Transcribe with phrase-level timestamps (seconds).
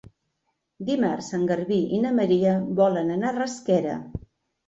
[0.85, 3.99] Dimarts en Garbí i na Maria volen anar a Rasquera.